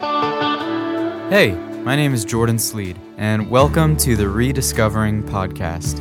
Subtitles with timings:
[0.00, 6.00] Hey, my name is Jordan Sleed, and welcome to the Rediscovering Podcast.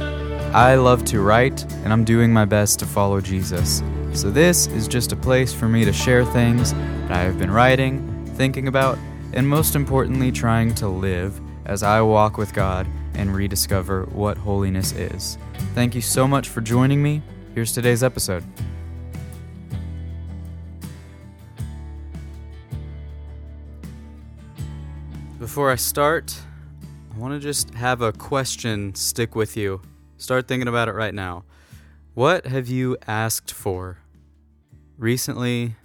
[0.54, 3.82] I love to write, and I'm doing my best to follow Jesus.
[4.14, 7.50] So, this is just a place for me to share things that I have been
[7.50, 9.00] writing, thinking about,
[9.34, 12.86] and most importantly, trying to live as I walk with God
[13.16, 15.40] and rediscover what holiness is.
[15.74, 17.24] Thank you so much for joining me.
[17.56, 18.44] Here's today's episode.
[25.40, 26.36] Before I start,
[27.14, 29.84] I want to just have a question stick with you.
[30.18, 31.46] Start thinking about it right now.
[32.16, 34.00] What have you asked for
[34.98, 35.76] recently,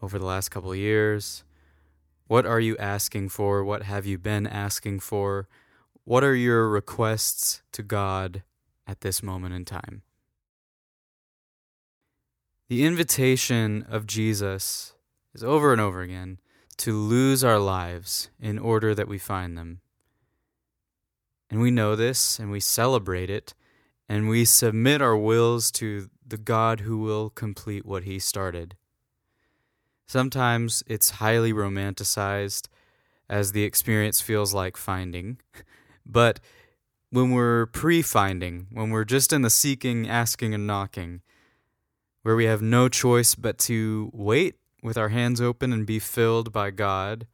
[0.00, 1.44] over the last couple of years?
[2.26, 3.62] What are you asking for?
[3.62, 5.46] What have you been asking for?
[6.04, 8.42] What are your requests to God
[8.86, 10.00] at this moment in time?
[12.68, 14.94] The invitation of Jesus
[15.34, 16.38] is over and over again
[16.80, 19.80] to lose our lives in order that we find them.
[21.50, 23.54] And we know this and we celebrate it
[24.08, 28.76] and we submit our wills to the God who will complete what he started.
[30.06, 32.68] Sometimes it's highly romanticized
[33.28, 35.38] as the experience feels like finding.
[36.06, 36.40] But
[37.10, 41.20] when we're pre finding, when we're just in the seeking, asking, and knocking,
[42.22, 46.52] where we have no choice but to wait with our hands open and be filled
[46.52, 47.26] by God,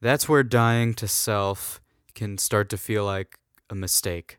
[0.00, 1.80] that's where dying to self
[2.14, 3.38] can start to feel like
[3.68, 4.38] a mistake.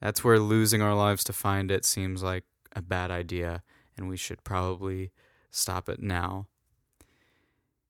[0.00, 3.62] That's where losing our lives to find it seems like a bad idea,
[3.96, 5.10] and we should probably
[5.50, 6.46] stop it now.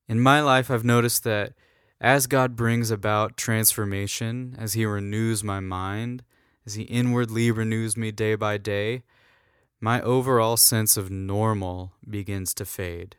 [0.08, 1.52] In my life, I've noticed that
[2.00, 6.24] as God brings about transformation, as He renews my mind,
[6.66, 9.02] as He inwardly renews me day by day,
[9.80, 13.16] my overall sense of normal begins to fade.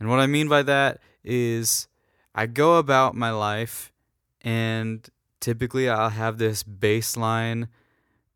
[0.00, 1.86] And what I mean by that is
[2.34, 3.92] I go about my life
[4.40, 5.08] and
[5.40, 7.68] typically I'll have this baseline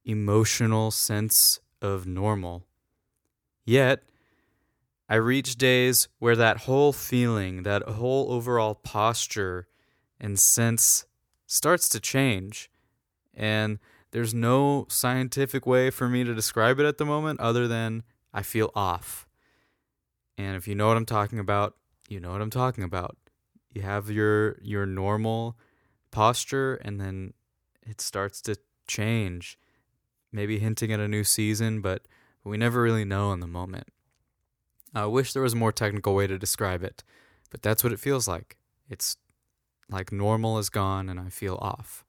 [0.04, 2.64] emotional sense of normal.
[3.64, 4.02] Yet,
[5.08, 9.66] I reach days where that whole feeling, that whole overall posture
[10.20, 11.06] and sense
[11.46, 12.70] starts to change.
[13.34, 13.78] And
[14.12, 18.02] there's no scientific way for me to describe it at the moment other than
[18.32, 19.23] I feel off.
[20.36, 21.76] And if you know what I'm talking about,
[22.08, 23.16] you know what I'm talking about.
[23.72, 25.56] You have your your normal
[26.10, 27.34] posture and then
[27.82, 28.56] it starts to
[28.86, 29.58] change.
[30.32, 32.06] Maybe hinting at a new season, but
[32.42, 33.88] we never really know in the moment.
[34.94, 37.02] I wish there was a more technical way to describe it,
[37.50, 38.56] but that's what it feels like.
[38.88, 39.16] It's
[39.90, 42.04] like normal is gone and I feel off.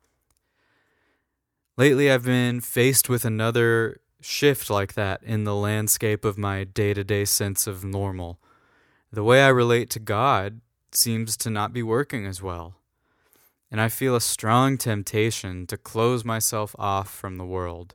[1.77, 6.93] Lately, I've been faced with another shift like that in the landscape of my day
[6.93, 8.39] to day sense of normal.
[9.11, 12.75] The way I relate to God seems to not be working as well.
[13.69, 17.93] And I feel a strong temptation to close myself off from the world,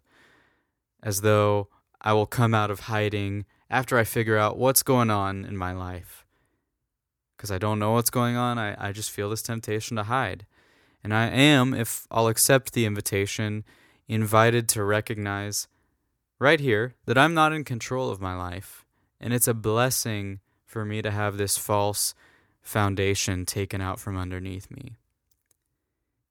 [1.03, 1.69] as though
[2.01, 5.73] I will come out of hiding after I figure out what's going on in my
[5.73, 6.25] life.
[7.37, 10.47] Because I don't know what's going on, I, I just feel this temptation to hide.
[11.03, 13.65] And I am, if I'll accept the invitation,
[14.07, 15.67] invited to recognize
[16.41, 18.85] right here that I'm not in control of my life.
[19.21, 22.15] And it's a blessing for me to have this false
[22.63, 24.97] foundation taken out from underneath me.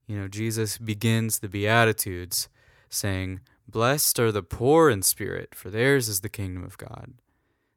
[0.07, 2.49] You know, Jesus begins the Beatitudes
[2.89, 7.13] saying, Blessed are the poor in spirit, for theirs is the kingdom of God.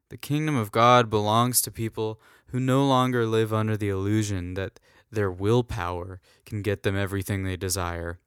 [0.09, 4.81] The kingdom of God belongs to people who no longer live under the illusion that
[5.11, 8.19] their willpower can get them everything they desire.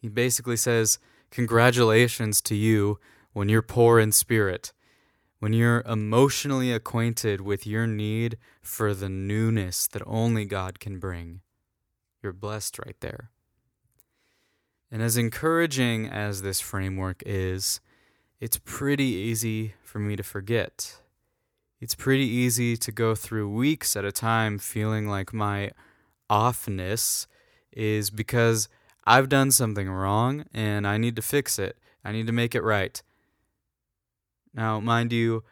[0.00, 1.00] He basically says,
[1.30, 2.98] Congratulations to you
[3.32, 4.72] when you're poor in spirit,
[5.38, 11.40] when you're emotionally acquainted with your need for the newness that only God can bring.
[12.22, 13.30] You're blessed right there.
[14.90, 17.80] And as encouraging as this framework is,
[18.40, 21.00] it's pretty easy for me to forget.
[21.80, 25.72] It's pretty easy to go through weeks at a time feeling like my
[26.30, 27.26] offness
[27.72, 28.68] is because
[29.06, 31.78] I've done something wrong and I need to fix it.
[32.04, 33.00] I need to make it right.
[34.52, 35.44] Now, mind you,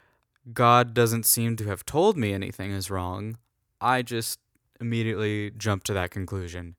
[0.53, 3.39] God doesn't seem to have told me anything is wrong.
[3.81, 4.41] I just
[4.81, 6.77] immediately jump to that conclusion.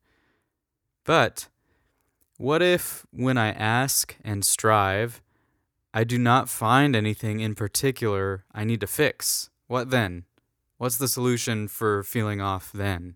[1.03, 1.47] But
[2.37, 5.21] what if, when I ask and strive,
[5.93, 9.49] I do not find anything in particular I need to fix?
[9.67, 10.25] What then?
[10.77, 13.15] What's the solution for feeling off then?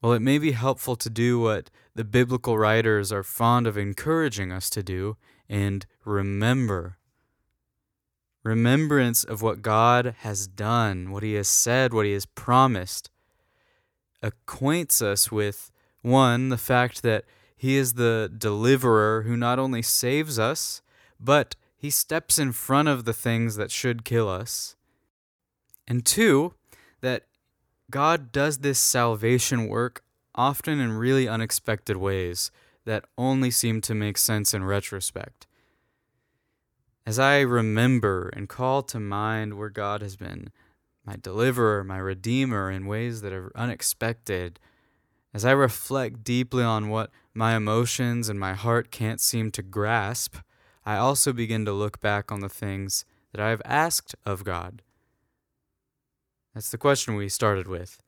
[0.00, 4.52] Well, it may be helpful to do what the biblical writers are fond of encouraging
[4.52, 5.16] us to do
[5.48, 6.98] and remember.
[8.44, 13.10] remembrance of what God has done, what He has said, what He has promised,
[14.22, 15.70] acquaints us with
[16.02, 17.24] one, the fact that
[17.56, 20.82] He is the deliverer who not only saves us,
[21.20, 24.76] but He steps in front of the things that should kill us.
[25.86, 26.54] And two,
[27.00, 27.27] that
[27.90, 30.02] God does this salvation work
[30.34, 32.50] often in really unexpected ways
[32.84, 35.46] that only seem to make sense in retrospect.
[37.06, 40.50] As I remember and call to mind where God has been
[41.04, 44.60] my deliverer, my redeemer in ways that are unexpected,
[45.32, 50.36] as I reflect deeply on what my emotions and my heart can't seem to grasp,
[50.84, 54.82] I also begin to look back on the things that I have asked of God.
[56.58, 58.02] That's the question we started with.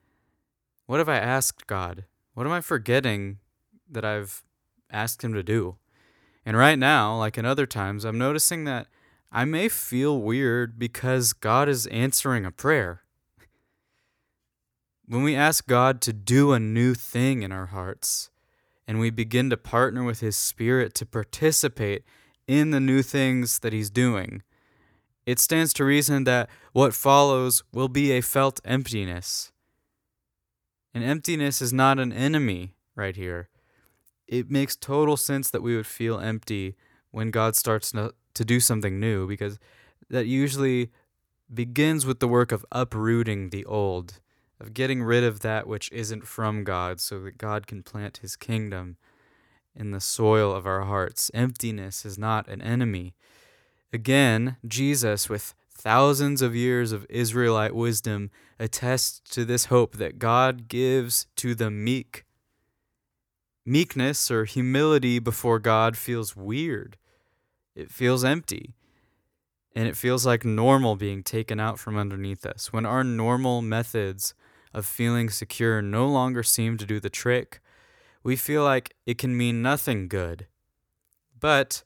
[0.86, 2.06] What have I asked God?
[2.34, 3.38] What am I forgetting
[3.88, 4.42] that I've
[4.90, 5.76] asked Him to do?
[6.44, 8.88] And right now, like in other times, I'm noticing that
[9.30, 13.02] I may feel weird because God is answering a prayer.
[15.06, 18.30] When we ask God to do a new thing in our hearts,
[18.84, 22.02] and we begin to partner with His Spirit to participate
[22.48, 24.42] in the new things that He's doing,
[25.30, 29.52] it stands to reason that what follows will be a felt emptiness.
[30.92, 33.48] And emptiness is not an enemy right here.
[34.26, 36.74] It makes total sense that we would feel empty
[37.12, 39.58] when God starts to do something new because
[40.08, 40.90] that usually
[41.52, 44.20] begins with the work of uprooting the old,
[44.60, 48.34] of getting rid of that which isn't from God so that God can plant his
[48.34, 48.96] kingdom
[49.76, 51.30] in the soil of our hearts.
[51.32, 53.14] Emptiness is not an enemy.
[53.92, 60.68] Again, Jesus, with thousands of years of Israelite wisdom, attests to this hope that God
[60.68, 62.24] gives to the meek.
[63.66, 66.96] Meekness or humility before God feels weird
[67.74, 68.74] it feels empty.
[69.74, 72.72] And it feels like normal being taken out from underneath us.
[72.72, 74.34] When our normal methods
[74.74, 77.60] of feeling secure no longer seem to do the trick,
[78.22, 80.46] we feel like it can mean nothing good.
[81.38, 81.84] But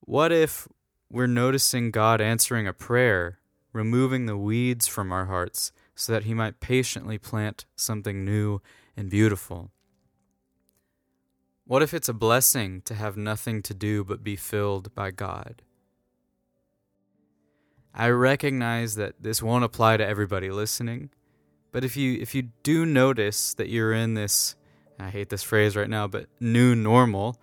[0.00, 0.66] what if
[1.10, 3.38] we're noticing God answering a prayer,
[3.72, 8.60] removing the weeds from our hearts so that He might patiently plant something new
[8.96, 9.70] and beautiful?
[11.64, 15.62] What if it's a blessing to have nothing to do but be filled by God?
[17.94, 21.10] I recognize that this won't apply to everybody listening,
[21.72, 24.54] but if you if you do notice that you're in this
[24.98, 27.36] I hate this phrase right now, but new normal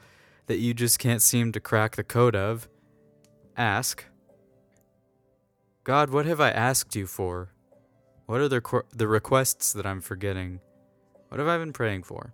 [0.47, 2.67] that you just can't seem to crack the code of,
[3.57, 4.05] ask
[5.83, 7.49] God, what have I asked you for?
[8.25, 10.61] What are the the requests that I'm forgetting?
[11.27, 12.33] What have I been praying for?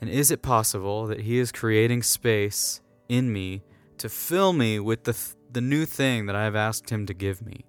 [0.00, 3.62] And is it possible that He is creating space in me
[3.98, 7.14] to fill me with the, th- the new thing that I have asked Him to
[7.14, 7.64] give me?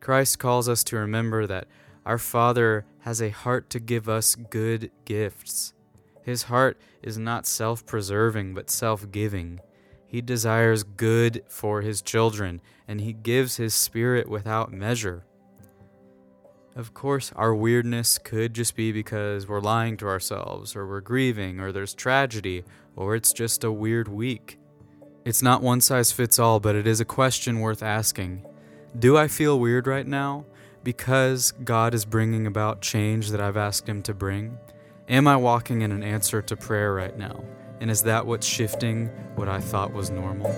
[0.00, 1.66] Christ calls us to remember that
[2.04, 5.74] our Father has a heart to give us good gifts.
[6.22, 9.60] His heart is not self preserving, but self giving.
[10.10, 15.24] He desires good for His children, and He gives His Spirit without measure.
[16.74, 21.60] Of course, our weirdness could just be because we're lying to ourselves, or we're grieving,
[21.60, 22.64] or there's tragedy,
[22.96, 24.58] or it's just a weird week.
[25.24, 28.44] It's not one size fits all, but it is a question worth asking.
[28.98, 30.44] Do I feel weird right now
[30.82, 34.58] because God is bringing about change that I've asked Him to bring?
[35.08, 37.44] Am I walking in an answer to prayer right now?
[37.80, 39.06] And is that what's shifting
[39.36, 40.54] what I thought was normal?